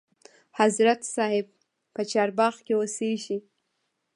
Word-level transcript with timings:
حضرت 0.59 0.99
صاحب 1.15 1.45
په 1.93 2.01
چارباغ 2.11 2.53
کې 2.65 2.73
اوسیږي. 2.79 3.37